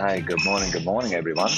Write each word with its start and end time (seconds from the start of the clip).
Hey, 0.00 0.22
good 0.22 0.42
morning, 0.46 0.70
good 0.70 0.86
morning, 0.86 1.12
everyone. 1.12 1.50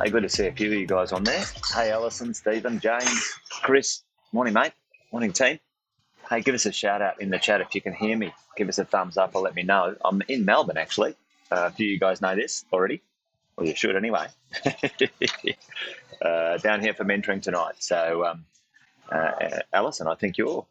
Hey, 0.00 0.10
good 0.10 0.22
to 0.22 0.28
see 0.28 0.46
a 0.46 0.52
few 0.52 0.68
of 0.68 0.78
you 0.78 0.86
guys 0.86 1.10
on 1.10 1.24
there. 1.24 1.44
Hey, 1.74 1.90
Alison, 1.90 2.32
Stephen, 2.32 2.78
James, 2.78 3.34
Chris. 3.62 4.02
Morning, 4.32 4.54
mate. 4.54 4.74
Morning, 5.10 5.32
team. 5.32 5.58
Hey, 6.30 6.40
give 6.40 6.54
us 6.54 6.66
a 6.66 6.72
shout 6.72 7.02
out 7.02 7.20
in 7.20 7.30
the 7.30 7.38
chat 7.40 7.60
if 7.60 7.74
you 7.74 7.80
can 7.80 7.94
hear 7.94 8.16
me. 8.16 8.32
Give 8.56 8.68
us 8.68 8.78
a 8.78 8.84
thumbs 8.84 9.16
up 9.16 9.34
or 9.34 9.42
let 9.42 9.56
me 9.56 9.64
know. 9.64 9.96
I'm 10.04 10.22
in 10.28 10.44
Melbourne, 10.44 10.76
actually. 10.78 11.16
Uh, 11.50 11.66
a 11.66 11.70
few 11.72 11.88
of 11.88 11.90
you 11.90 11.98
guys 11.98 12.20
know 12.20 12.36
this 12.36 12.64
already. 12.72 13.02
Well, 13.56 13.66
you 13.66 13.74
should 13.74 13.96
anyway. 13.96 14.28
uh, 16.24 16.58
down 16.58 16.80
here 16.80 16.94
for 16.94 17.04
mentoring 17.04 17.42
tonight. 17.42 17.74
So, 17.80 18.24
um, 18.24 18.44
uh, 19.10 19.32
Alison, 19.72 20.06
I 20.06 20.14
think 20.14 20.38
you're 20.38 20.64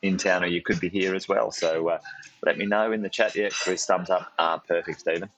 in 0.00 0.16
town 0.16 0.42
or 0.42 0.46
you 0.46 0.62
could 0.62 0.80
be 0.80 0.88
here 0.88 1.14
as 1.14 1.28
well. 1.28 1.50
So 1.50 1.90
uh, 1.90 1.98
let 2.42 2.56
me 2.56 2.64
know 2.64 2.92
in 2.92 3.02
the 3.02 3.10
chat. 3.10 3.36
Yeah, 3.36 3.50
Chris, 3.50 3.84
thumbs 3.84 4.08
up. 4.08 4.32
Ah, 4.38 4.56
perfect, 4.66 5.00
Stephen. 5.00 5.28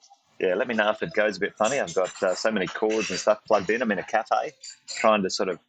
Yeah, 0.42 0.56
let 0.56 0.66
me 0.66 0.74
know 0.74 0.90
if 0.90 1.00
it 1.04 1.12
goes 1.12 1.36
a 1.36 1.40
bit 1.40 1.54
funny. 1.56 1.78
I've 1.78 1.94
got 1.94 2.20
uh, 2.20 2.34
so 2.34 2.50
many 2.50 2.66
cords 2.66 3.10
and 3.10 3.18
stuff 3.18 3.38
plugged 3.46 3.70
in. 3.70 3.80
I'm 3.80 3.92
in 3.92 4.00
a 4.00 4.02
cafe 4.02 4.50
trying 4.88 5.22
to 5.22 5.30
sort 5.30 5.50
of 5.50 5.60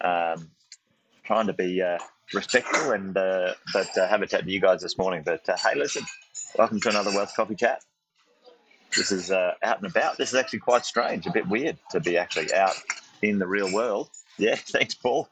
um, 0.00 0.50
trying 1.24 1.46
to 1.46 1.52
be 1.52 1.82
uh, 1.82 1.98
respectful 2.32 2.92
and 2.92 3.14
uh, 3.18 3.52
but 3.74 3.98
uh, 3.98 4.08
have 4.08 4.22
a 4.22 4.26
chat 4.26 4.44
to 4.44 4.50
you 4.50 4.62
guys 4.62 4.80
this 4.80 4.96
morning. 4.96 5.24
But 5.26 5.46
uh, 5.46 5.58
hey, 5.58 5.78
listen, 5.78 6.04
welcome 6.56 6.80
to 6.80 6.88
another 6.88 7.10
Wealth 7.10 7.34
Coffee 7.36 7.54
Chat. 7.54 7.82
This 8.96 9.12
is 9.12 9.30
uh, 9.30 9.52
out 9.62 9.82
and 9.82 9.90
about. 9.90 10.16
This 10.16 10.30
is 10.30 10.36
actually 10.36 10.60
quite 10.60 10.86
strange, 10.86 11.26
a 11.26 11.30
bit 11.30 11.46
weird 11.46 11.76
to 11.90 12.00
be 12.00 12.16
actually 12.16 12.54
out 12.54 12.80
in 13.20 13.38
the 13.38 13.46
real 13.46 13.70
world. 13.74 14.08
Yeah, 14.38 14.54
thanks, 14.58 14.94
Paul. 14.94 15.28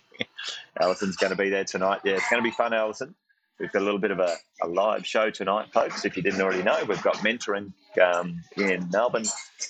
Alison's 0.80 1.16
going 1.16 1.30
to 1.30 1.38
be 1.38 1.48
there 1.48 1.64
tonight. 1.64 2.02
Yeah, 2.04 2.14
it's 2.14 2.28
going 2.28 2.42
to 2.42 2.46
be 2.48 2.54
fun, 2.54 2.74
Alison. 2.74 3.14
We've 3.60 3.70
got 3.70 3.82
a 3.82 3.84
little 3.84 4.00
bit 4.00 4.10
of 4.10 4.20
a, 4.20 4.36
a 4.62 4.66
live 4.66 5.06
show 5.06 5.28
tonight, 5.28 5.70
folks. 5.70 6.06
If 6.06 6.16
you 6.16 6.22
didn't 6.22 6.40
already 6.40 6.62
know, 6.62 6.82
we've 6.88 7.02
got 7.02 7.16
mentoring 7.16 7.72
um, 8.02 8.42
in 8.56 8.88
Melbourne 8.90 9.26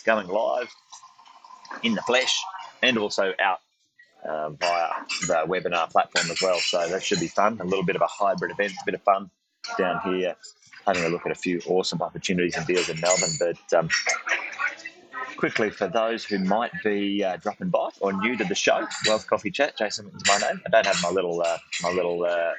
going 0.06 0.28
live 0.28 0.68
in 1.82 1.96
the 1.96 2.02
flesh 2.02 2.40
and 2.84 2.96
also 2.96 3.32
out 3.40 3.58
um, 4.28 4.56
via 4.58 4.90
the 5.22 5.44
webinar 5.48 5.90
platform 5.90 6.30
as 6.30 6.40
well. 6.40 6.58
So 6.60 6.88
that 6.88 7.02
should 7.02 7.18
be 7.18 7.26
fun. 7.26 7.58
A 7.60 7.64
little 7.64 7.84
bit 7.84 7.96
of 7.96 8.02
a 8.02 8.06
hybrid 8.06 8.52
event, 8.52 8.74
a 8.80 8.84
bit 8.86 8.94
of 8.94 9.02
fun 9.02 9.28
down 9.76 10.00
here, 10.04 10.36
having 10.86 11.04
a 11.04 11.08
look 11.08 11.26
at 11.26 11.32
a 11.32 11.36
few 11.36 11.60
awesome 11.66 12.00
opportunities 12.00 12.56
and 12.56 12.64
deals 12.68 12.88
in 12.88 13.00
Melbourne. 13.00 13.30
But 13.40 13.76
um, 13.76 13.88
quickly, 15.36 15.70
for 15.70 15.88
those 15.88 16.24
who 16.24 16.38
might 16.38 16.70
be 16.84 17.24
uh, 17.24 17.38
dropping 17.38 17.70
by 17.70 17.88
or 18.00 18.12
new 18.12 18.36
to 18.36 18.44
the 18.44 18.54
show, 18.54 18.86
Wealth 19.08 19.26
Coffee 19.26 19.50
Chat, 19.50 19.76
Jason 19.76 20.06
is 20.14 20.22
my 20.28 20.38
name. 20.38 20.60
I 20.64 20.70
don't 20.70 20.86
have 20.86 21.02
my 21.02 21.10
little 21.10 21.42
uh, 21.42 21.58
my 21.82 21.90
little 21.90 22.24
uh, 22.24 22.52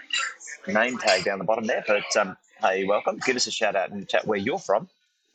name 0.68 0.98
tag 0.98 1.24
down 1.24 1.40
the 1.40 1.46
bottom 1.46 1.66
there, 1.66 1.84
but 1.88 2.16
um, 2.18 2.38
hey, 2.62 2.86
welcome. 2.86 3.20
Give 3.26 3.36
us 3.36 3.48
a 3.48 3.52
shout 3.52 3.76
out 3.76 3.90
in 3.92 4.00
the 4.00 4.06
chat 4.06 4.26
where 4.28 4.40
you're 4.40 4.60
from. 4.60 4.90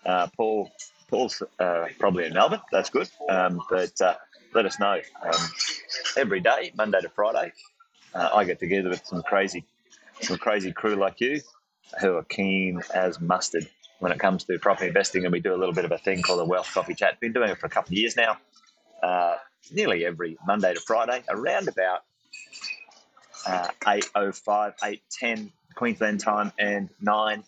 Uh, 0.05 0.29
Paul, 0.37 0.71
Paul's 1.09 1.43
uh, 1.59 1.87
probably 1.99 2.27
in 2.27 2.35
Melbourne. 2.35 2.61
That's 2.73 2.91
good. 2.91 3.09
Um, 3.29 3.61
but 3.71 4.01
uh, 4.01 4.15
let 4.55 4.67
us 4.67 4.79
know. 4.79 5.01
Um, 5.23 5.49
every 6.17 6.41
day, 6.41 6.73
Monday 6.77 7.01
to 7.01 7.09
Friday, 7.09 7.53
uh, 8.15 8.31
I 8.35 8.45
get 8.45 8.59
together 8.61 8.91
with 8.91 9.05
some 9.05 9.23
crazy, 9.23 9.65
some 10.23 10.39
crazy 10.39 10.73
crew 10.73 10.97
like 10.97 11.21
you, 11.21 11.41
who 12.01 12.17
are 12.17 12.25
keen 12.25 12.83
as 12.95 13.21
mustard 13.21 13.69
when 13.99 14.13
it 14.13 14.19
comes 14.19 14.45
to 14.45 14.59
property 14.59 14.89
investing, 14.89 15.25
and 15.25 15.33
we 15.33 15.41
do 15.41 15.55
a 15.55 15.57
little 15.57 15.75
bit 15.75 15.85
of 15.85 15.93
a 15.93 15.99
thing 15.99 16.23
called 16.23 16.41
a 16.41 16.45
Wealth 16.45 16.71
Coffee 16.73 16.95
Chat. 16.95 17.19
Been 17.21 17.33
doing 17.33 17.51
it 17.51 17.59
for 17.59 17.67
a 17.67 17.71
couple 17.71 17.91
of 17.91 17.99
years 17.99 18.17
now, 18.17 18.37
uh, 19.03 19.37
nearly 19.73 20.05
every 20.05 20.37
Monday 20.47 20.75
to 20.75 20.81
Friday, 20.81 21.25
around 21.29 21.69
about 21.69 22.01
uh, 23.47 23.69
8.05, 23.83 24.79
8.10 25.21 25.51
Queensland 25.75 26.21
time, 26.21 26.53
and 26.59 26.89
9.05, 27.05 27.43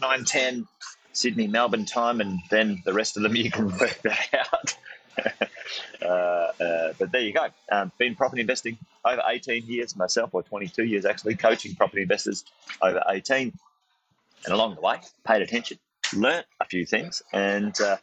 9.10 0.00 0.66
Sydney, 1.12 1.46
Melbourne 1.46 1.84
time, 1.84 2.20
and 2.20 2.40
then 2.50 2.82
the 2.84 2.92
rest 2.92 3.16
of 3.16 3.22
them 3.22 3.36
you 3.36 3.50
can 3.50 3.66
work 3.78 4.00
that 4.02 4.28
out. 4.34 4.76
uh, 6.02 6.06
uh, 6.06 6.92
but 6.98 7.12
there 7.12 7.20
you 7.20 7.32
go. 7.32 7.46
Um, 7.70 7.92
been 7.98 8.14
property 8.14 8.40
investing 8.40 8.78
over 9.04 9.22
18 9.26 9.64
years 9.66 9.96
myself, 9.96 10.30
or 10.34 10.42
22 10.42 10.84
years 10.84 11.04
actually, 11.04 11.36
coaching 11.36 11.74
property 11.74 12.02
investors 12.02 12.44
over 12.82 13.02
18. 13.08 13.52
And 14.44 14.54
along 14.54 14.74
the 14.74 14.80
way, 14.80 15.00
paid 15.24 15.42
attention, 15.42 15.78
learnt 16.14 16.46
a 16.60 16.64
few 16.66 16.84
things, 16.84 17.22
and 17.32 17.74
uh, 17.80 17.96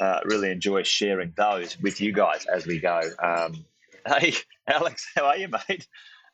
uh, 0.00 0.20
really 0.24 0.50
enjoy 0.50 0.82
sharing 0.82 1.32
those 1.36 1.80
with 1.80 2.00
you 2.00 2.12
guys 2.12 2.46
as 2.46 2.66
we 2.66 2.80
go. 2.80 3.00
Um, 3.22 3.64
hey, 4.18 4.34
Alex, 4.66 5.06
how 5.14 5.26
are 5.26 5.36
you, 5.36 5.48
mate? 5.48 5.86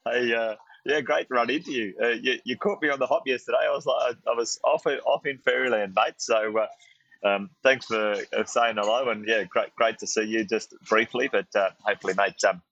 Hey, 0.04 0.32
uh, 0.32 0.54
yeah, 0.86 1.00
great 1.02 1.28
to 1.28 1.34
run 1.34 1.50
into 1.50 1.72
you. 1.72 1.94
Uh, 2.02 2.08
you. 2.08 2.38
You 2.44 2.56
caught 2.56 2.80
me 2.80 2.88
on 2.88 2.98
the 2.98 3.06
hop 3.06 3.26
yesterday. 3.26 3.58
I 3.62 3.70
was 3.70 3.84
like, 3.84 4.16
I 4.26 4.34
was 4.34 4.58
off 4.64 4.86
off 4.86 5.26
in 5.26 5.38
Fairyland, 5.38 5.94
mate. 5.94 6.14
So 6.18 6.54
uh, 6.58 7.28
um, 7.28 7.50
thanks 7.62 7.86
for 7.86 8.16
uh, 8.36 8.44
saying 8.44 8.76
hello, 8.76 9.10
and 9.10 9.26
yeah, 9.28 9.44
great 9.44 9.74
great 9.76 9.98
to 9.98 10.06
see 10.06 10.22
you 10.22 10.44
just 10.44 10.74
briefly, 10.88 11.28
but 11.30 11.54
uh, 11.54 11.70
hopefully, 11.82 12.14
mate, 12.16 12.42
um, 12.48 12.62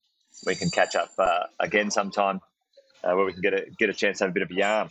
we 0.46 0.54
can 0.54 0.70
catch 0.70 0.96
up 0.96 1.10
uh, 1.18 1.44
again 1.60 1.90
sometime 1.90 2.40
where 3.02 3.24
we 3.24 3.32
can 3.32 3.42
get 3.42 3.54
a 3.54 3.66
get 3.78 3.90
a 3.90 3.94
chance 3.94 4.18
to 4.18 4.24
have 4.24 4.30
a 4.30 4.34
bit 4.34 4.42
of 4.42 4.50
a 4.50 4.54
yarn. 4.54 4.88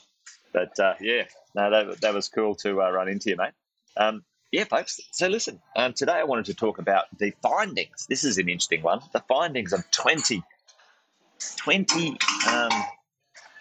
But 0.54 0.74
yeah, 1.02 1.24
no, 1.56 1.72
that, 1.72 2.02
that 2.02 2.14
was 2.14 2.30
cool 2.30 2.56
to 2.58 2.76
run 2.76 3.08
into 3.08 3.32
you, 3.32 3.36
mate. 3.36 3.54
Um, 3.96 4.24
yeah, 4.52 4.64
folks. 4.64 5.00
So 5.12 5.28
listen, 5.28 5.60
um, 5.76 5.94
today 5.94 6.14
I 6.14 6.24
wanted 6.24 6.46
to 6.46 6.54
talk 6.54 6.78
about 6.78 7.06
the 7.18 7.34
findings. 7.42 8.06
This 8.08 8.24
is 8.24 8.38
an 8.38 8.48
interesting 8.48 8.82
one. 8.82 9.02
The 9.12 9.24
findings 9.28 9.74
of 9.74 9.90
20, 9.92 10.42
20 11.58 12.18
um, 12.50 12.72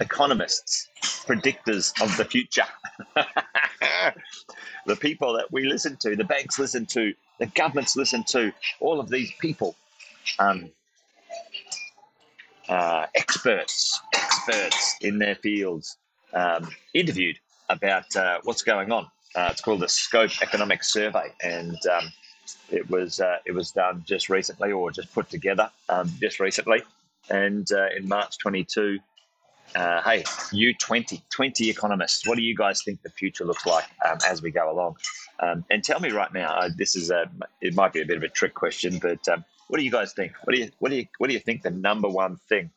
economists, 0.00 0.88
predictors 1.26 1.92
of 2.03 2.16
the 2.16 2.25
future. 2.25 2.66
the 4.87 4.97
people 4.97 5.34
that 5.34 5.50
we 5.50 5.64
listen 5.66 5.97
to, 6.00 6.16
the 6.16 6.25
banks 6.25 6.59
listen 6.59 6.86
to, 6.86 7.15
the 7.38 7.47
governments 7.47 7.97
listen 7.97 8.25
to, 8.25 8.53
all 8.81 9.00
of 9.00 9.09
these 9.09 9.32
people, 9.41 9.75
um, 10.38 10.70
uh, 12.69 13.06
experts, 13.15 14.00
experts 14.15 14.97
in 15.00 15.19
their 15.19 15.34
fields, 15.36 15.97
um, 16.32 16.69
interviewed 16.94 17.38
about 17.69 18.15
uh, 18.16 18.38
what's 18.44 18.62
going 18.62 18.92
on. 18.92 19.06
Uh, 19.34 19.48
it's 19.50 19.60
called 19.60 19.81
the 19.81 19.88
Scope 19.88 20.31
Economic 20.42 20.82
Survey, 20.82 21.32
and 21.42 21.78
um, 21.86 22.10
it 22.70 22.88
was 22.88 23.20
uh, 23.20 23.36
it 23.44 23.53
was 23.53 23.70
done 23.72 24.03
just 24.06 24.28
recently, 24.28 24.72
or 24.72 24.91
just 24.91 25.12
put 25.12 25.28
together 25.28 25.70
um, 25.88 26.10
just 26.20 26.41
recently. 26.41 26.82
And 27.31 27.70
uh, 27.72 27.88
in 27.97 28.09
March 28.09 28.38
22, 28.38 28.98
uh, 29.75 30.03
hey, 30.03 30.25
you 30.53 30.75
20, 30.75 31.22
20 31.31 31.70
economists, 31.70 32.26
what 32.26 32.37
do 32.37 32.42
you 32.42 32.54
guys 32.54 32.82
think 32.82 33.03
the 33.03 33.10
future 33.10 33.44
looks 33.44 33.66
like 33.66 33.84
um, 34.09 34.19
as 34.28 34.42
we 34.42 34.50
go 34.50 34.70
along? 34.70 34.97
Um, 35.41 35.65
and 35.70 35.82
tell 35.82 36.00
me 36.00 36.10
right 36.10 36.32
now, 36.32 36.54
uh, 36.54 36.70
this 36.75 36.97
is 36.97 37.10
a, 37.10 37.28
it 37.60 37.75
might 37.75 37.92
be 37.92 38.00
a 38.00 38.06
bit 38.06 38.16
of 38.16 38.22
a 38.22 38.28
trick 38.28 38.54
question, 38.54 38.98
but 38.98 39.28
um, 39.28 39.44
what 39.69 39.78
do 39.78 39.84
you 39.84 39.91
guys 39.91 40.12
think? 40.12 40.32
What 40.44 40.54
do 40.54 40.60
you, 40.60 40.70
what 40.78 40.91
do 40.91 40.97
you, 40.97 41.06
what 41.19 41.28
do 41.28 41.34
you 41.34 41.41
think 41.41 41.62
the 41.62 41.70
number 41.70 42.09
one 42.09 42.36
thing, 42.48 42.70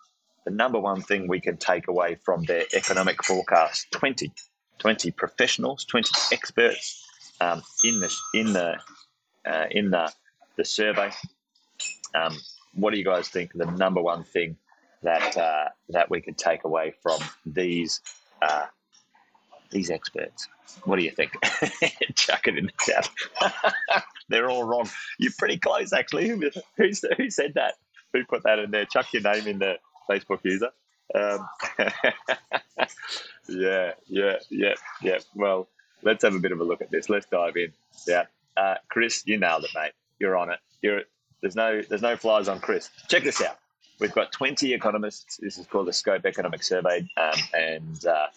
the 0.46 0.52
number 0.52 0.80
one 0.80 1.02
thing 1.02 1.28
we 1.28 1.40
can 1.40 1.58
take 1.58 1.88
away 1.88 2.16
from 2.16 2.44
their 2.44 2.64
economic 2.74 3.24
forecast? 3.24 3.92
20, 3.92 4.32
20 4.80 5.12
professionals, 5.12 5.86
20 5.86 6.10
experts 6.34 7.06
um, 7.40 7.62
in 7.86 8.00
the, 8.00 8.14
in 8.34 8.54
the, 8.54 8.76
uh, 9.46 9.66
in 9.72 9.92
the, 9.92 10.12
the 10.58 10.66
survey. 10.66 11.12
What 12.74 12.92
do 12.92 13.00
you 13.00 13.06
guys 13.06 13.28
think 13.30 13.54
the 13.54 13.66
number 13.66 14.02
one 14.02 14.24
thing 14.24 14.58
that 15.04 15.38
uh, 15.38 15.70
that 15.90 16.10
we 16.10 16.22
could 16.22 16.38
take 16.38 16.64
away 16.64 16.94
from 17.02 17.20
these 17.46 18.02
uh, 18.42 18.66
these 19.72 19.90
experts. 19.90 20.48
What 20.84 20.98
do 20.98 21.04
you 21.04 21.12
think? 21.12 21.32
Chuck 22.16 22.48
it 22.48 22.58
in 22.58 22.66
the 22.66 22.72
chat. 22.86 23.10
They're 24.30 24.50
all 24.50 24.64
wrong. 24.64 24.90
You're 25.18 25.34
pretty 25.38 25.58
close, 25.58 25.94
actually. 25.94 26.28
Who, 26.28 26.50
who, 26.78 26.90
who 27.18 27.30
said 27.30 27.54
that? 27.56 27.76
Who 28.14 28.24
put 28.26 28.44
that 28.44 28.60
in 28.60 28.72
there? 28.72 28.86
Chuck 28.86 29.12
your 29.14 29.22
name 29.22 29.48
in 29.48 29.60
the 29.60 29.76
Facebook 30.10 30.40
user. 30.44 30.70
Um, 31.14 31.48
yeah, 33.50 33.94
yeah, 34.08 34.36
yeah, 34.50 34.74
yeah. 35.02 35.18
Well, 35.36 35.68
let's 36.04 36.24
have 36.24 36.36
a 36.36 36.40
bit 36.40 36.52
of 36.52 36.60
a 36.60 36.64
look 36.64 36.82
at 36.82 36.92
this. 36.92 37.10
Let's 37.10 37.26
dive 37.28 37.56
in. 37.58 37.74
Yeah, 38.08 38.26
uh, 38.58 38.76
Chris, 38.90 39.24
you 39.26 39.40
nailed 39.40 39.64
it, 39.64 39.72
mate. 39.76 39.94
You're 40.20 40.38
on 40.38 40.52
it. 40.52 40.60
You're 40.82 41.02
there's 41.42 41.56
no 41.56 41.82
there's 41.82 42.02
no 42.02 42.16
flies 42.16 42.48
on 42.48 42.60
Chris. 42.60 42.90
Check 43.08 43.24
this 43.24 43.42
out. 43.42 43.58
We've 44.00 44.14
got 44.14 44.32
20 44.32 44.74
economists. 44.74 45.38
This 45.38 45.58
is 45.58 45.68
called 45.68 45.88
the 45.88 45.94
Scope 45.94 46.26
Economic 46.26 46.64
Survey, 46.64 47.10
um, 47.18 47.40
and 47.54 48.06
uh, 48.06 48.28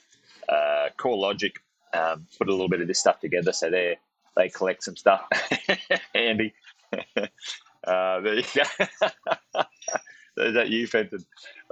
uh, 0.52 0.88
CoreLogic 0.98 1.52
um, 1.94 2.26
put 2.36 2.48
a 2.48 2.50
little 2.50 2.68
bit 2.68 2.80
of 2.80 2.88
this 2.88 2.98
stuff 2.98 3.20
together. 3.20 3.52
So 3.52 3.70
they 3.70 3.98
they 4.36 4.48
collect 4.48 4.82
some 4.82 4.96
stuff. 4.96 5.26
Andy, 6.14 6.52
uh, 7.16 8.20
there 8.20 8.34
you 8.34 8.44
go. 8.54 8.62
Is 10.38 10.54
that 10.54 10.70
you, 10.70 10.86
Fenton? 10.86 11.24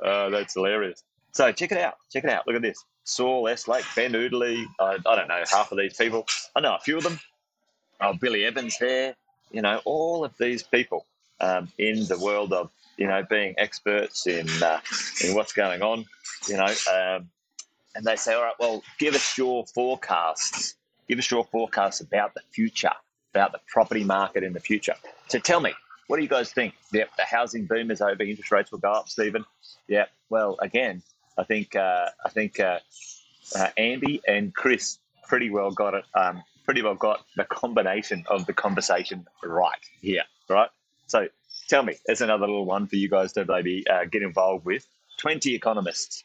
Uh, 0.03 0.29
that's 0.29 0.55
hilarious. 0.55 1.03
So 1.33 1.51
check 1.53 1.73
it 1.73 1.79
out. 1.79 1.95
Check 2.13 2.25
it 2.25 2.31
out. 2.31 2.47
Look 2.47 2.57
at 2.57 2.63
this. 2.63 2.85
Saul, 3.05 3.45
Eslake, 3.45 3.95
Ben 3.97 4.15
Udy. 4.15 4.67
I, 4.79 4.99
I 5.07 5.17
don't 5.17 5.29
know 5.29 5.43
half 5.51 5.73
of 5.73 5.79
these 5.79 5.95
people. 5.95 6.27
I 6.55 6.61
know 6.61 6.75
a 6.75 6.81
few 6.81 6.99
of 6.99 7.03
them. 7.03 7.19
Oh, 8.01 8.13
Billy 8.15 8.45
Evans 8.45 8.77
there. 8.79 9.15
You 9.51 9.63
know, 9.63 9.81
all 9.85 10.25
of 10.25 10.37
these 10.39 10.63
people 10.63 11.07
um, 11.41 11.69
in 11.79 12.07
the 12.07 12.19
world 12.19 12.53
of 12.53 12.71
you 12.97 13.07
know, 13.07 13.25
being 13.31 13.55
experts 13.57 14.27
in 14.27 14.47
uh, 14.63 14.79
in 15.25 15.35
what's 15.35 15.55
going 15.55 15.81
on, 15.81 16.05
you 16.49 16.57
know, 16.57 16.67
um, 16.67 17.31
and 17.95 18.05
they 18.05 18.17
say, 18.17 18.35
all 18.35 18.43
right, 18.43 18.55
well, 18.61 18.83
give 18.99 19.15
us 19.15 19.39
your 19.39 19.65
forecasts, 19.67 20.75
give 21.09 21.19
us 21.19 21.31
your 21.31 21.45
forecasts 21.45 22.01
about 22.01 22.35
the 22.35 22.43
future. 22.51 22.93
about 23.33 23.53
the 23.53 23.61
property 23.69 24.05
market 24.05 24.43
in 24.43 24.53
the 24.53 24.61
future. 24.61 24.95
So 25.29 25.39
tell 25.39 25.61
me, 25.61 25.73
what 26.09 26.17
do 26.17 26.23
you 26.23 26.29
guys 26.29 26.53
think? 26.53 26.75
Yep, 26.93 27.11
the 27.17 27.25
housing 27.25 27.67
boom 27.67 27.91
is 27.91 28.01
over. 28.01 28.23
Interest 28.23 28.51
rates 28.51 28.73
will 28.73 28.81
go 28.81 28.93
up, 28.93 29.09
Stephen. 29.09 29.45
Yeah. 29.89 30.07
Well, 30.29 30.57
again, 30.61 31.03
I 31.39 31.45
think 31.45 31.77
uh, 31.77 32.07
I 32.25 32.29
think 32.29 32.61
uh, 32.61 32.81
uh, 33.57 33.69
Andy 33.77 34.21
and 34.27 34.55
Chris 34.55 34.99
pretty 35.29 35.51
well 35.51 35.71
got 35.71 35.95
it. 35.95 36.05
Um, 36.15 36.43
pretty 36.65 36.83
well 36.83 36.95
got 36.95 37.25
the 37.37 37.45
combination 37.45 38.25
of 38.29 38.47
the 38.47 38.53
conversation 38.53 39.27
right 39.43 39.79
here. 40.01 40.25
Right. 40.49 40.69
So 41.11 41.27
tell 41.69 41.83
me, 41.83 41.97
there's 42.07 42.21
another 42.21 42.47
little 42.47 42.65
one 42.65 42.87
for 42.87 42.95
you 42.95 43.09
guys 43.09 43.33
to 43.33 43.45
maybe 43.45 43.85
uh, 43.89 44.05
get 44.05 44.23
involved 44.23 44.65
with. 44.65 44.87
Twenty 45.17 45.55
economists. 45.55 46.25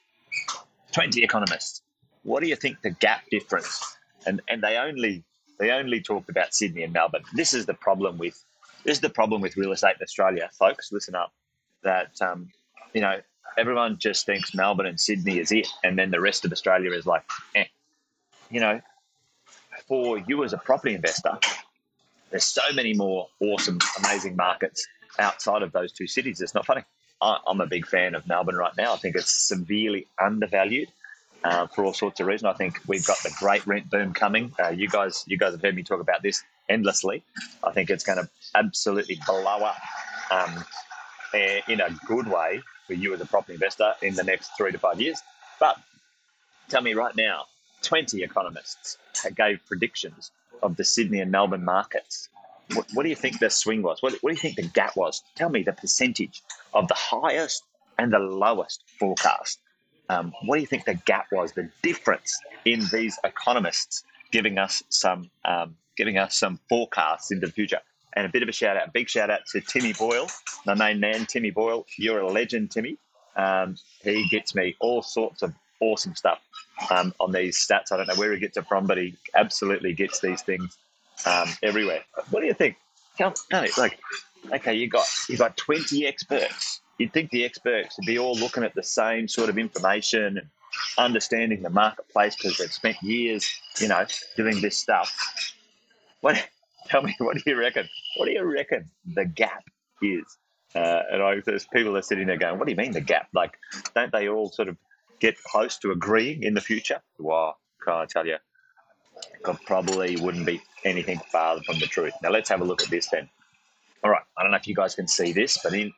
Twenty 0.92 1.24
economists. 1.24 1.82
What 2.22 2.42
do 2.42 2.48
you 2.48 2.56
think 2.56 2.82
the 2.82 2.92
gap 2.92 3.24
difference? 3.32 3.98
And 4.28 4.42
and 4.48 4.62
they 4.62 4.78
only 4.78 5.24
they 5.60 5.72
only 5.72 6.02
talked 6.02 6.30
about 6.30 6.54
Sydney 6.54 6.84
and 6.84 6.94
Melbourne. 6.94 7.24
This 7.34 7.54
is 7.54 7.66
the 7.66 7.74
problem 7.74 8.20
with 8.20 8.44
this 8.84 8.98
is 8.98 9.02
the 9.02 9.10
problem 9.10 9.42
with 9.42 9.58
real 9.58 9.72
estate 9.72 9.96
in 10.00 10.04
Australia, 10.04 10.50
folks. 10.54 10.92
Listen 10.92 11.16
up. 11.16 11.34
That 11.82 12.22
um, 12.22 12.50
you 12.94 13.02
know, 13.02 13.20
everyone 13.58 13.98
just 13.98 14.26
thinks 14.28 14.54
Melbourne 14.54 14.86
and 14.86 15.00
Sydney 15.00 15.40
is 15.40 15.52
it, 15.52 15.68
and 15.84 15.98
then 15.98 16.12
the 16.12 16.22
rest 16.22 16.46
of 16.46 16.52
Australia 16.52 16.92
is 16.92 17.08
like, 17.08 17.24
eh. 17.56 17.66
You 18.52 18.60
know, 18.60 18.82
for 19.88 20.20
you 20.20 20.44
as 20.44 20.54
a 20.54 20.58
property 20.58 20.94
investor, 20.94 21.40
there's 22.36 22.44
so 22.44 22.74
many 22.74 22.94
more 22.94 23.30
awesome, 23.40 23.80
amazing 24.04 24.36
markets 24.36 24.86
outside 25.20 25.62
of 25.62 25.72
those 25.72 25.94
two 25.94 26.06
cities. 26.06 26.42
It's 26.42 26.54
not 26.54 26.66
funny. 26.66 26.82
I'm 27.22 27.62
a 27.62 27.66
big 27.66 27.88
fan 27.88 28.14
of 28.14 28.28
Melbourne 28.28 28.58
right 28.58 28.74
now. 28.78 28.94
I 28.94 28.98
think 28.98 29.16
it's 29.16 29.48
severely 29.48 30.06
undervalued. 30.22 30.90
Uh, 31.46 31.68
for 31.68 31.86
all 31.86 31.94
sorts 31.94 32.20
of 32.20 32.26
reasons. 32.26 32.52
I 32.52 32.58
think 32.58 32.80
we've 32.88 33.06
got 33.06 33.18
the 33.22 33.32
great 33.40 33.66
rent 33.68 33.88
boom 33.92 34.14
coming. 34.14 34.52
Uh, 34.60 34.70
you 34.70 34.90
guys, 34.90 35.24
you 35.28 35.38
guys 35.38 35.52
have 35.52 35.62
heard 35.62 35.76
me 35.76 35.84
talk 35.84 36.02
about 36.02 36.24
this 36.24 36.44
endlessly. 36.70 37.24
I 37.64 37.72
think 37.72 37.92
it's 37.92 38.04
going 38.04 38.18
to 38.18 38.28
absolutely 38.56 39.20
blow 39.28 39.46
up 39.46 39.78
um, 40.32 40.66
in 41.68 41.82
a 41.82 41.90
good 42.08 42.28
way 42.28 42.62
for 42.88 42.94
you 42.96 43.14
as 43.14 43.22
a 43.22 43.28
property 43.28 43.54
investor 43.54 43.94
in 44.02 44.16
the 44.16 44.24
next 44.24 44.58
three 44.58 44.72
to 44.72 44.80
five 44.80 45.00
years. 45.00 45.22
But 45.60 45.78
tell 46.68 46.82
me 46.82 46.96
right 46.96 47.16
now, 47.16 47.46
20 47.84 48.24
economists 48.24 48.98
gave 49.36 49.64
predictions 49.68 50.32
of 50.63 50.75
the 50.78 50.84
Sydney 50.84 51.19
and 51.19 51.31
Melbourne 51.31 51.66
markets. 51.66 52.30
What, 52.74 52.88
what 52.94 53.04
do 53.04 53.10
you 53.10 53.16
think 53.16 53.40
the 53.40 53.50
swing 53.50 53.81
was? 53.81 54.02
What, 54.02 54.13
what 54.22 54.31
do 54.31 54.36
you 54.36 54.42
think 54.42 54.56
the 54.56 54.63
gap 54.63 54.96
was? 54.96 55.24
Tell 55.36 55.50
me 55.50 55.63
the 55.63 55.74
percentage 55.74 56.42
of 56.74 56.88
the 56.88 56.96
highest 56.96 57.63
and 57.98 58.12
the 58.12 58.19
lowest 58.19 58.84
forecast. 59.00 59.60
Um, 60.10 60.34
what 60.46 60.56
do 60.56 60.62
you 60.62 60.68
think 60.68 60.86
the 60.86 60.96
gap 61.06 61.28
was, 61.31 61.52
the 61.54 61.69
difference 61.81 62.40
in 62.66 62.81
these 62.92 63.18
economists 63.24 64.04
giving 64.31 64.57
us 64.57 64.84
some 64.90 65.30
um, 65.46 65.75
giving 65.98 66.18
us 66.18 66.36
some 66.36 66.60
forecasts 66.69 67.31
into 67.31 67.48
the 67.48 67.54
future? 67.54 67.80
And 68.13 68.25
a 68.25 68.30
bit 68.30 68.44
of 68.44 68.50
a 68.50 68.51
shout 68.51 68.78
out, 68.78 68.94
big 68.94 69.10
shout 69.10 69.30
out 69.30 69.42
to 69.51 69.62
Timmy 69.62 69.94
Boyle, 69.94 70.28
my 70.66 70.74
main 70.74 71.00
man, 71.00 71.25
Timmy 71.25 71.51
Boyle. 71.51 71.86
You're 71.98 72.19
a 72.19 72.31
legend, 72.31 72.72
Timmy. 72.72 72.98
Um, 73.36 73.75
he 74.04 74.28
gets 74.30 74.56
me 74.56 74.75
all 74.80 75.01
sorts 75.01 75.42
of 75.42 75.54
awesome 75.81 76.16
stuff 76.16 76.40
um, 76.89 77.13
on 77.19 77.31
these 77.31 77.57
stats. 77.57 77.92
I 77.92 77.98
don't 77.98 78.07
know 78.07 78.16
where 78.16 78.33
he 78.33 78.39
gets 78.39 78.57
it 78.57 78.68
from, 78.68 78.88
but 78.88 78.98
he 78.98 79.16
absolutely 79.36 79.94
gets 79.94 80.19
these 80.19 80.42
things 80.42 80.77
um, 81.25 81.50
everywhere. 81.63 82.01
What 82.30 82.42
do 82.42 82.48
you 82.48 82.54
think? 82.54 82.77
no, 83.51 83.66
like, 83.77 84.00
okay, 84.54 84.74
you 84.75 84.88
got 84.89 85.06
you 85.30 85.38
got 85.38 85.56
twenty 85.57 86.06
experts. 86.06 86.81
You'd 86.98 87.13
think 87.13 87.30
the 87.31 87.44
experts 87.44 87.98
would 87.98 88.06
be 88.06 88.18
all 88.18 88.36
looking 88.36 88.63
at 88.63 88.74
the 88.74 88.83
same 88.83 89.27
sort 89.27 89.50
of 89.50 89.57
information 89.57 90.38
and 90.38 90.48
understanding 90.98 91.62
the 91.62 91.69
marketplace 91.69 92.36
because 92.36 92.57
they've 92.57 92.72
spent 92.72 93.01
years, 93.01 93.50
you 93.80 93.88
know, 93.88 94.06
doing 94.38 94.62
this 94.62 94.77
stuff. 94.77 95.13
What? 96.22 96.48
Tell 96.88 97.01
me, 97.01 97.16
what 97.19 97.36
do 97.36 97.44
you 97.48 97.57
reckon? 97.57 97.89
What 98.18 98.25
do 98.27 98.31
you 98.31 98.44
reckon 98.44 98.89
the 99.06 99.25
gap 99.25 99.63
is? 100.01 100.38
Uh, 100.75 101.01
and 101.10 101.24
I, 101.24 101.39
there's 101.45 101.66
people 101.68 101.94
that 101.94 102.00
are 102.00 102.04
sitting 102.04 102.27
there 102.27 102.38
going, 102.38 102.60
"What 102.60 102.66
do 102.66 102.72
you 102.72 102.77
mean 102.77 102.92
the 102.92 103.01
gap? 103.01 103.30
Like, 103.33 103.57
don't 103.95 104.12
they 104.12 104.27
all 104.27 104.50
sort 104.50 104.68
of 104.68 104.77
get 105.19 105.41
close 105.44 105.77
to 105.79 105.91
agreeing 105.91 106.44
in 106.44 106.53
the 106.53 106.62
future?" 106.62 107.01
Wow, 107.19 107.56
can 107.83 107.94
I 107.94 108.06
tell 108.06 108.25
you? 108.25 108.38
Probably 109.65 110.17
wouldn't 110.17 110.45
be 110.45 110.62
anything 110.83 111.19
farther 111.31 111.62
from 111.63 111.79
the 111.79 111.88
truth. 111.88 112.13
Now 112.21 112.29
let's 112.31 112.50
have 112.50 112.62
a 112.62 112.65
look 112.65 112.83
at 112.83 112.89
this 112.89 113.09
then. 113.09 113.29
All 114.03 114.12
right, 114.12 114.23
I 114.38 114.44
don't 114.44 114.51
know 114.51 114.57
if 114.57 114.67
you 114.67 114.75
guys 114.75 114.95
can 114.95 115.07
see 115.07 115.31
this, 115.31 115.57
but 115.63 115.73
in 115.73 115.91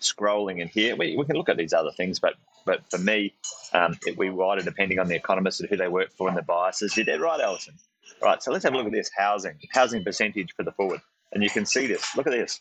scrolling 0.00 0.60
in 0.60 0.68
here, 0.68 0.96
we, 0.96 1.16
we 1.16 1.24
can 1.24 1.36
look 1.36 1.48
at 1.48 1.56
these 1.56 1.72
other 1.72 1.90
things, 1.92 2.18
but 2.18 2.34
but 2.64 2.82
for 2.90 2.98
me, 2.98 3.34
um, 3.72 3.98
it, 4.06 4.18
we 4.18 4.28
write 4.28 4.58
it 4.58 4.64
depending 4.66 4.98
on 4.98 5.08
the 5.08 5.14
economists 5.14 5.60
and 5.60 5.70
who 5.70 5.76
they 5.76 5.88
work 5.88 6.10
for 6.12 6.28
and 6.28 6.36
the 6.36 6.42
biases. 6.42 6.92
Did 6.92 7.06
that 7.06 7.20
right, 7.20 7.40
Alison. 7.40 7.74
All 8.20 8.28
right, 8.28 8.42
so 8.42 8.52
let's 8.52 8.64
have 8.64 8.74
a 8.74 8.76
look 8.76 8.86
at 8.86 8.92
this 8.92 9.10
housing, 9.16 9.58
housing 9.72 10.04
percentage 10.04 10.52
for 10.54 10.64
the 10.64 10.72
forward. 10.72 11.00
And 11.32 11.42
you 11.42 11.48
can 11.50 11.64
see 11.64 11.86
this. 11.86 12.14
Look 12.16 12.26
at 12.26 12.32
this. 12.32 12.60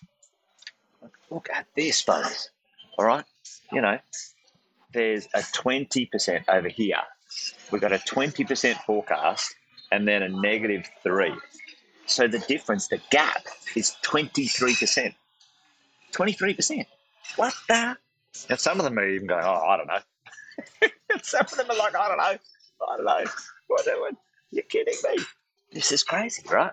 Look 1.29 1.49
at 1.53 1.67
this, 1.75 2.01
folks. 2.01 2.51
All 2.97 3.05
right. 3.05 3.25
You 3.71 3.81
know, 3.81 3.97
there's 4.93 5.27
a 5.33 5.39
20% 5.39 6.43
over 6.47 6.67
here. 6.67 7.01
We've 7.71 7.81
got 7.81 7.93
a 7.93 7.97
20% 7.97 8.75
forecast 8.85 9.55
and 9.91 10.07
then 10.07 10.23
a 10.23 10.29
negative 10.29 10.89
three. 11.03 11.33
So 12.05 12.27
the 12.27 12.39
difference, 12.39 12.87
the 12.87 13.01
gap 13.09 13.45
is 13.75 13.95
23%. 14.03 15.13
23%. 16.13 16.85
What 17.35 17.53
the? 17.67 17.97
And 18.49 18.59
some 18.59 18.79
of 18.79 18.85
them 18.85 18.97
are 18.97 19.07
even 19.07 19.27
going, 19.27 19.43
oh, 19.43 19.63
I 19.67 19.77
don't 19.77 19.87
know. 19.87 20.87
some 21.21 21.41
of 21.41 21.57
them 21.57 21.69
are 21.69 21.77
like, 21.77 21.95
I 21.95 22.07
don't 22.07 22.17
know. 22.17 22.23
I 22.23 22.97
don't 22.97 23.05
know. 23.05 23.31
What 23.67 23.85
doing? 23.85 24.17
You're 24.51 24.63
kidding 24.63 24.95
me. 25.09 25.23
This 25.73 25.91
is 25.91 26.03
crazy, 26.03 26.43
right? 26.49 26.71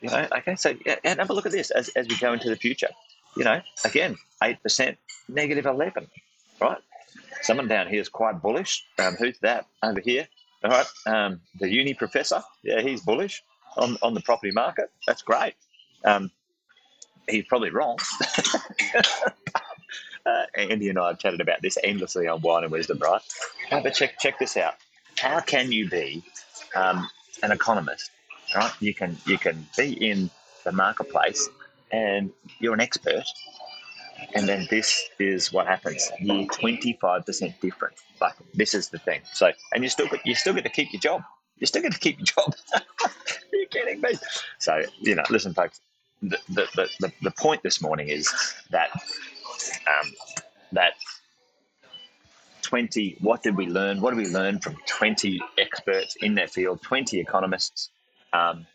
You 0.00 0.08
know, 0.08 0.26
okay, 0.38 0.56
so 0.56 0.74
yeah, 0.86 0.96
and 1.04 1.18
have 1.18 1.28
a 1.28 1.34
look 1.34 1.44
at 1.44 1.52
this 1.52 1.70
as, 1.70 1.90
as 1.90 2.08
we 2.08 2.16
go 2.16 2.32
into 2.32 2.48
the 2.48 2.56
future. 2.56 2.88
You 3.36 3.44
know, 3.44 3.60
again, 3.84 4.16
8%, 4.42 4.96
negative 5.28 5.66
11, 5.66 6.06
right? 6.60 6.78
Someone 7.42 7.68
down 7.68 7.88
here 7.88 8.00
is 8.00 8.08
quite 8.08 8.42
bullish. 8.42 8.84
Um, 8.98 9.14
who's 9.16 9.38
that 9.40 9.66
over 9.82 10.00
here? 10.00 10.28
All 10.64 10.70
right, 10.70 10.86
um, 11.06 11.40
the 11.58 11.68
uni 11.70 11.94
professor. 11.94 12.42
Yeah, 12.62 12.80
he's 12.82 13.00
bullish 13.02 13.42
on, 13.76 13.96
on 14.02 14.14
the 14.14 14.20
property 14.20 14.52
market. 14.52 14.90
That's 15.06 15.22
great. 15.22 15.54
Um, 16.04 16.30
he's 17.28 17.44
probably 17.46 17.70
wrong. 17.70 17.98
uh, 20.26 20.44
Andy 20.54 20.88
and 20.88 20.98
I 20.98 21.08
have 21.08 21.18
chatted 21.18 21.40
about 21.40 21.62
this 21.62 21.78
endlessly 21.82 22.28
on 22.28 22.40
Wine 22.42 22.64
and 22.64 22.72
Wisdom, 22.72 22.98
right? 22.98 23.22
Uh, 23.70 23.80
but 23.80 23.94
check 23.94 24.18
check 24.18 24.38
this 24.38 24.56
out. 24.56 24.74
How 25.18 25.40
can 25.40 25.72
you 25.72 25.88
be 25.88 26.22
um, 26.74 27.08
an 27.42 27.52
economist, 27.52 28.10
right? 28.54 28.72
You 28.80 28.94
can 28.94 29.16
you 29.26 29.38
can 29.38 29.66
be 29.76 29.92
in 29.92 30.30
the 30.64 30.72
marketplace 30.72 31.48
and 31.90 32.30
you're 32.58 32.74
an 32.74 32.80
expert, 32.80 33.24
and 34.34 34.48
then 34.48 34.66
this 34.70 35.08
is 35.18 35.52
what 35.52 35.66
happens. 35.66 36.10
You're 36.20 36.46
25% 36.46 37.60
different. 37.60 37.94
Like 38.20 38.34
this 38.54 38.74
is 38.74 38.88
the 38.88 38.98
thing. 38.98 39.22
So, 39.32 39.50
and 39.74 39.82
you 39.82 39.88
still 39.88 40.08
you 40.24 40.34
still 40.34 40.54
get 40.54 40.64
to 40.64 40.70
keep 40.70 40.92
your 40.92 41.00
job. 41.00 41.22
You 41.58 41.66
still 41.66 41.82
get 41.82 41.92
to 41.92 41.98
keep 41.98 42.18
your 42.18 42.26
job. 42.26 42.54
Are 42.74 43.10
you 43.52 43.66
kidding 43.70 44.00
me? 44.00 44.10
So, 44.58 44.82
you 45.00 45.14
know, 45.14 45.24
listen, 45.30 45.54
folks. 45.54 45.80
The, 46.22 46.36
the, 46.50 46.88
the, 47.00 47.12
the 47.22 47.30
point 47.30 47.62
this 47.62 47.80
morning 47.80 48.08
is 48.08 48.30
that 48.70 48.90
um, 48.92 50.12
that 50.72 50.92
20 52.62 53.16
what 53.20 53.42
did 53.42 53.56
we 53.56 53.66
learn 53.66 54.00
what 54.02 54.10
did 54.10 54.18
we 54.18 54.30
learn 54.30 54.58
from 54.58 54.76
20 54.86 55.40
experts 55.58 56.16
in 56.20 56.34
their 56.34 56.46
field 56.46 56.82
20 56.82 57.18
economists 57.18 57.90
um, 58.34 58.66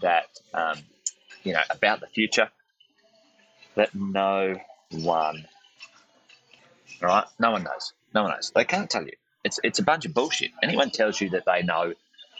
that 0.00 0.26
um, 0.54 0.76
you 1.44 1.52
know 1.52 1.62
about 1.70 2.00
the 2.00 2.08
future 2.08 2.50
that 3.76 3.94
no 3.94 4.56
one 4.92 5.46
right 7.00 7.24
no 7.38 7.50
one 7.50 7.64
knows 7.64 7.92
no 8.14 8.22
one 8.22 8.32
knows 8.32 8.52
they 8.54 8.64
can't 8.64 8.90
tell 8.90 9.04
you 9.04 9.12
it's 9.44 9.58
it's 9.64 9.78
a 9.78 9.82
bunch 9.82 10.04
of 10.04 10.14
bullshit 10.14 10.50
anyone 10.62 10.90
tells 10.90 11.20
you 11.20 11.30
that 11.30 11.44
they 11.46 11.62
know 11.62 11.92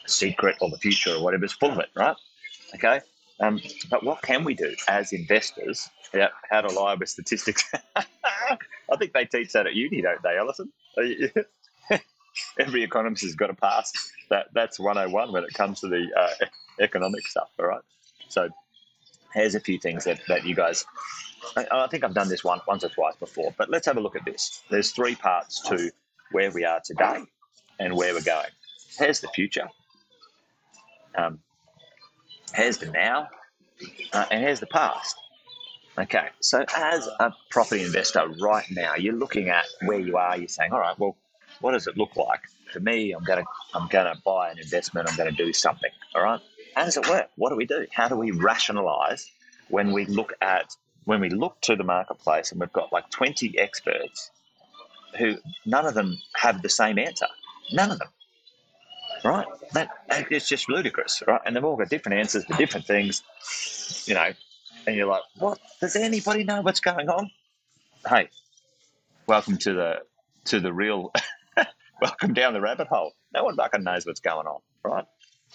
a 0.05 0.09
secret 0.09 0.57
or 0.61 0.71
the 0.71 0.79
future 0.79 1.15
or 1.15 1.23
whatever 1.23 1.45
is 1.45 1.53
full 1.53 1.71
of 1.71 1.79
it 1.79 1.89
right 1.95 2.17
okay 2.75 3.01
um, 3.43 3.61
but 3.91 4.05
what 4.05 4.23
can 4.23 4.45
we 4.45 4.55
do 4.55 4.75
as 4.89 5.13
investors? 5.13 5.89
Yeah, 6.15 6.29
how 6.49 6.61
to 6.61 6.73
lie 6.73 6.95
with 6.95 7.09
statistics. 7.09 7.65
I 7.97 8.97
think 8.99 9.13
they 9.13 9.25
teach 9.25 9.53
that 9.53 9.67
at 9.67 9.75
uni, 9.75 10.01
don't 10.01 10.23
they, 10.23 10.37
Alison? 10.39 10.73
Every 12.59 12.83
economist 12.85 13.25
has 13.25 13.35
got 13.35 13.49
to 13.49 13.55
pass 13.55 13.93
that. 14.31 14.47
That's 14.55 14.79
101 14.79 15.33
when 15.33 15.43
it 15.43 15.53
comes 15.55 15.81
to 15.81 15.89
the 15.89 16.07
uh, 16.17 16.47
economic 16.81 17.27
stuff. 17.27 17.51
All 17.59 17.67
right. 17.67 17.81
So 18.29 18.49
here's 19.35 19.57
a 19.57 19.61
few 19.61 19.79
things 19.79 20.05
that, 20.05 20.21
that 20.29 20.47
you 20.47 20.55
guys. 20.55 20.85
I, 21.57 21.67
I 21.73 21.87
think 21.89 22.05
I've 22.05 22.15
done 22.15 22.29
this 22.29 22.45
one 22.45 22.61
once 22.67 22.85
or 22.85 22.89
twice 22.89 23.17
before, 23.17 23.55
but 23.57 23.71
let's 23.71 23.87
have 23.87 23.97
a 23.97 24.01
look 24.01 24.17
at 24.17 24.25
this. 24.25 24.63
There's 24.71 24.91
three 24.93 25.15
parts 25.15 25.61
to 25.69 25.91
where 26.31 26.51
we 26.51 26.65
are 26.65 26.81
today 26.85 27.23
and 27.79 27.97
where 27.97 28.15
we're 28.15 28.23
going. 28.23 28.49
Here's 28.99 29.21
the 29.21 29.29
future. 29.29 29.69
Um, 31.17 31.41
here's 32.55 32.79
the 32.79 32.91
now, 32.91 33.29
uh, 34.13 34.27
and 34.31 34.43
here's 34.43 34.61
the 34.61 34.67
past. 34.67 35.17
Okay, 35.99 36.29
so 36.41 36.65
as 36.75 37.07
a 37.21 37.35
property 37.51 37.83
investor 37.85 38.27
right 38.41 38.65
now, 38.71 38.95
you're 38.95 39.15
looking 39.15 39.51
at 39.51 39.67
where 39.85 40.01
you 40.01 40.17
are. 40.17 40.39
You're 40.39 40.49
saying, 40.49 40.73
all 40.73 40.81
right, 40.81 40.99
well, 40.99 41.17
what 41.61 41.73
does 41.73 41.87
it 41.87 41.99
look 41.99 42.17
like 42.17 42.41
for 42.73 42.81
me? 42.81 43.13
I'm 43.13 43.25
gonna 43.25 43.45
I'm 43.75 43.89
gonna 43.89 44.15
buy 44.25 44.51
an 44.51 44.59
investment. 44.59 45.11
I'm 45.11 45.17
gonna 45.17 45.33
do 45.33 45.53
something. 45.53 45.91
All 46.15 46.23
right. 46.23 46.41
how 46.75 46.87
does 46.87 46.97
it 46.97 47.07
work? 47.11 47.29
What 47.37 47.51
do 47.51 47.57
we 47.57 47.67
do? 47.67 47.87
How 47.93 48.09
do 48.09 48.17
we 48.17 48.31
rationalize 48.31 49.31
when 49.69 49.93
we 49.93 50.07
look 50.07 50.33
at 50.41 50.75
when 51.05 51.21
we 51.21 51.29
look 51.31 51.61
to 51.63 51.77
the 51.77 51.85
marketplace 51.85 52.53
and 52.53 52.61
we've 52.61 52.73
got 52.73 52.93
like 52.93 53.09
20 53.11 53.59
experts 53.59 54.31
who 55.19 55.37
none 55.67 55.87
of 55.87 55.95
them 55.95 56.19
have 56.37 56.63
the 56.63 56.69
same 56.69 56.99
answer. 56.99 57.27
None 57.73 57.91
of 57.91 57.99
them. 57.99 58.09
Right? 59.25 59.47
That 59.73 59.91
it's 60.09 60.49
just 60.49 60.69
ludicrous, 60.69 61.23
right? 61.27 61.41
And 61.45 61.55
they've 61.55 61.65
all 61.65 61.77
got 61.77 61.89
different 61.89 62.19
answers 62.19 62.45
for 62.45 62.57
different 62.57 62.87
things, 62.87 63.23
you 64.07 64.15
know. 64.15 64.33
And 64.87 64.97
you're 64.97 65.07
like, 65.07 65.23
what? 65.39 65.59
Does 65.81 65.95
anybody 65.95 66.43
know 66.43 66.61
what's 66.61 66.81
going 66.81 67.09
on? 67.09 67.31
Hey, 68.09 68.31
welcome 69.29 69.57
to 69.59 69.73
the 69.75 69.99
to 70.47 70.59
the 70.59 70.73
real 70.73 71.13
welcome 72.01 72.35
down 72.35 72.53
the 72.53 72.61
rabbit 72.61 72.89
hole. 72.89 73.13
No 73.33 73.45
one 73.45 73.55
fucking 73.55 73.85
knows 73.85 74.05
what's 74.07 74.21
going 74.21 74.47
on, 74.49 74.61
right? 74.83 75.05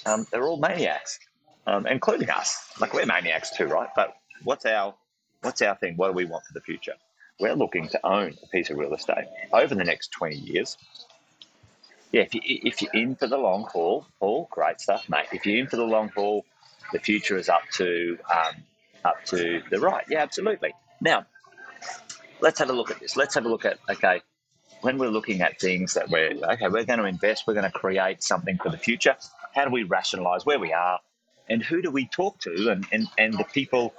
Um, 0.06 0.26
they're 0.32 0.48
all 0.48 0.58
maniacs, 0.58 1.20
um, 1.66 1.86
including 1.88 2.30
us. 2.30 2.72
Like 2.80 2.94
we're 2.94 3.06
maniacs 3.06 3.56
too, 3.58 3.66
right? 3.66 3.90
But 3.98 4.16
what's 4.44 4.66
our 4.66 4.96
what's 5.42 5.62
our 5.62 5.76
thing? 5.76 5.96
What 5.98 6.08
do 6.10 6.14
we 6.14 6.26
want 6.26 6.46
for 6.46 6.54
the 6.54 6.62
future? 6.62 6.94
We're 7.40 7.54
looking 7.54 7.88
to 7.90 8.06
own 8.06 8.36
a 8.44 8.48
piece 8.48 8.70
of 8.70 8.78
real 8.78 8.94
estate 8.94 9.26
over 9.54 9.76
the 9.76 9.84
next 9.84 10.12
20 10.12 10.36
years. 10.36 10.78
Yeah, 12.12 12.22
if, 12.22 12.34
you, 12.34 12.42
if 12.44 12.82
you're 12.82 12.94
in 12.94 13.16
for 13.16 13.28
the 13.28 13.38
long 13.38 13.66
haul, 13.66 14.06
all 14.20 14.48
great 14.50 14.80
stuff, 14.80 15.08
mate. 15.10 15.28
If 15.32 15.46
you're 15.46 15.58
in 15.58 15.68
for 15.68 15.76
the 15.76 15.84
long 15.84 16.10
haul, 16.10 16.46
the 16.94 17.00
future 17.00 17.38
is 17.38 17.50
up 17.50 17.64
to 17.74 18.18
um, 18.34 18.64
up 19.04 19.24
to 19.26 19.62
the 19.70 19.80
right. 19.80 20.06
Yeah, 20.10 20.22
absolutely. 20.22 20.74
Now, 21.02 21.26
let's 22.40 22.60
have 22.60 22.70
a 22.70 22.74
look 22.74 22.92
at 22.92 23.00
this. 23.00 23.18
Let's 23.18 23.36
have 23.36 23.46
a 23.46 23.50
look 23.50 23.66
at 23.66 23.78
okay, 23.90 24.22
when 24.82 24.98
we're 24.98 25.10
looking 25.10 25.42
at 25.42 25.60
things 25.60 25.94
that 25.96 26.10
we're 26.10 26.32
okay, 26.32 26.70
we're 26.70 26.86
going 26.86 27.00
to 27.00 27.06
invest, 27.06 27.44
we're 27.46 27.54
going 27.54 27.70
to 27.70 27.78
create 27.78 28.24
something 28.24 28.58
for 28.58 28.70
the 28.70 28.78
future. 28.78 29.16
How 29.54 29.66
do 29.66 29.72
we 29.72 29.84
rationalize 29.84 30.46
where 30.46 30.60
we 30.60 30.72
are, 30.72 31.00
and 31.50 31.62
who 31.62 31.82
do 31.82 31.92
we 31.92 32.08
talk 32.08 32.40
to, 32.40 32.70
and 32.70 32.88
and, 32.92 33.08
and 33.18 33.34
the 33.34 33.46
people 33.46 33.94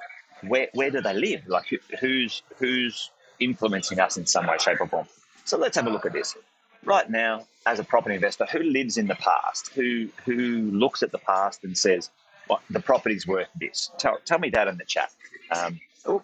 where 0.46 0.68
where 0.74 0.90
do 0.90 1.00
they 1.00 1.14
live? 1.14 1.46
Like 1.46 1.66
who's 2.00 2.42
who's 2.58 3.10
influencing 3.40 4.00
us 4.00 4.16
in 4.16 4.26
some 4.26 4.46
way, 4.46 4.58
shape, 4.58 4.80
or 4.80 4.86
form? 4.86 5.06
So 5.44 5.58
let's 5.58 5.76
have 5.76 5.86
a 5.86 5.90
look 5.90 6.06
at 6.06 6.12
this. 6.12 6.36
Right 6.84 7.08
now, 7.10 7.46
as 7.66 7.78
a 7.78 7.84
property 7.84 8.14
investor, 8.14 8.46
who 8.46 8.60
lives 8.60 8.98
in 8.98 9.06
the 9.06 9.16
past? 9.16 9.68
Who 9.74 10.08
who 10.24 10.70
looks 10.72 11.02
at 11.02 11.12
the 11.12 11.18
past 11.18 11.64
and 11.64 11.76
says, 11.76 12.10
"What 12.46 12.60
well, 12.60 12.62
the 12.70 12.80
property's 12.80 13.26
worth 13.26 13.48
this"? 13.58 13.90
Tell 13.98 14.18
tell 14.24 14.38
me 14.38 14.50
that 14.50 14.68
in 14.68 14.76
the 14.78 14.84
chat. 14.84 15.10
Um, 15.50 15.80
oh, 16.06 16.22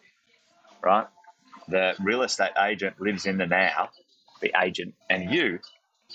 right. 0.82 1.06
The 1.68 1.94
real 2.00 2.22
estate 2.22 2.52
agent 2.62 3.00
lives 3.00 3.26
in 3.26 3.38
the 3.38 3.46
now. 3.46 3.90
The 4.40 4.52
agent 4.62 4.94
and 5.08 5.32
you 5.32 5.58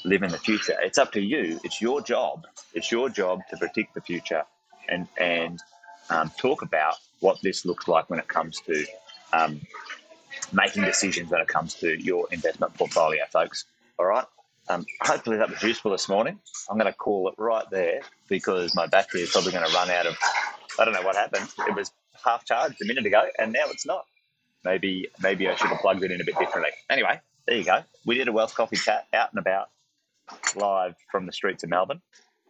live 0.05 0.23
in 0.23 0.31
the 0.31 0.37
future. 0.37 0.77
It's 0.81 0.97
up 0.97 1.11
to 1.13 1.21
you. 1.21 1.59
It's 1.63 1.81
your 1.81 2.01
job. 2.01 2.45
It's 2.73 2.91
your 2.91 3.09
job 3.09 3.41
to 3.49 3.57
predict 3.57 3.95
the 3.95 4.01
future 4.01 4.43
and 4.87 5.07
and 5.17 5.59
um, 6.09 6.31
talk 6.37 6.61
about 6.61 6.95
what 7.19 7.41
this 7.41 7.65
looks 7.65 7.87
like 7.87 8.09
when 8.09 8.19
it 8.19 8.27
comes 8.27 8.59
to 8.61 8.85
um, 9.33 9.61
making 10.51 10.83
decisions 10.83 11.29
when 11.29 11.41
it 11.41 11.47
comes 11.47 11.73
to 11.75 12.01
your 12.01 12.27
investment 12.31 12.73
portfolio, 12.75 13.23
folks. 13.31 13.65
All 13.97 14.05
right. 14.05 14.25
Um, 14.69 14.85
hopefully 15.01 15.37
that 15.37 15.49
was 15.49 15.61
useful 15.63 15.91
this 15.91 16.07
morning. 16.07 16.39
I'm 16.69 16.77
going 16.77 16.91
to 16.91 16.97
call 16.97 17.27
it 17.29 17.35
right 17.37 17.65
there 17.71 18.01
because 18.27 18.75
my 18.75 18.85
battery 18.85 19.21
is 19.21 19.31
probably 19.31 19.51
going 19.51 19.67
to 19.67 19.73
run 19.73 19.89
out 19.89 20.05
of. 20.05 20.15
I 20.79 20.85
don't 20.85 20.93
know 20.93 21.01
what 21.01 21.15
happened. 21.15 21.49
It 21.67 21.75
was 21.75 21.91
half 22.23 22.45
charged 22.45 22.81
a 22.81 22.85
minute 22.85 23.05
ago, 23.05 23.23
and 23.39 23.51
now 23.51 23.65
it's 23.69 23.85
not. 23.85 24.05
Maybe 24.63 25.07
maybe 25.21 25.47
I 25.47 25.55
should 25.55 25.69
have 25.69 25.79
plugged 25.79 26.03
it 26.03 26.11
in 26.11 26.21
a 26.21 26.23
bit 26.23 26.37
differently. 26.37 26.71
Anyway, 26.89 27.19
there 27.47 27.57
you 27.57 27.63
go. 27.63 27.83
We 28.05 28.15
did 28.15 28.27
a 28.27 28.31
Wealth 28.31 28.53
Coffee 28.53 28.75
chat 28.75 29.07
out 29.13 29.31
and 29.31 29.39
about, 29.39 29.69
live 30.55 30.95
from 31.11 31.25
the 31.25 31.31
streets 31.31 31.63
of 31.63 31.69
Melbourne. 31.69 32.01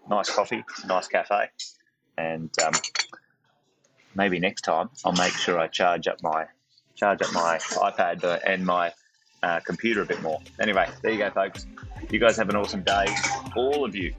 Nice 0.10 0.30
coffee, 0.30 0.64
nice 0.88 1.08
cafe, 1.08 1.50
and 2.18 2.50
um, 2.66 2.74
maybe 4.16 4.40
next 4.40 4.62
time 4.62 4.90
I'll 5.06 5.14
make 5.14 5.34
sure 5.34 5.60
I 5.60 5.68
charge 5.68 6.08
up 6.08 6.22
my 6.22 6.46
charge 6.96 7.22
up 7.22 7.34
my 7.34 7.58
iPad 7.58 8.24
uh, 8.24 8.40
and 8.46 8.66
my 8.66 8.92
uh, 9.42 9.60
computer 9.62 10.02
a 10.02 10.06
bit 10.06 10.22
more. 10.22 10.40
Anyway, 10.60 10.88
there 11.02 11.12
you 11.12 11.18
go, 11.18 11.30
folks. 11.32 11.66
You 12.10 12.20
guys 12.20 12.36
have 12.38 12.50
an 12.50 12.56
awesome 12.56 12.84
day, 12.84 13.08
all 13.56 13.86
of 13.86 13.96
you. 13.96 14.14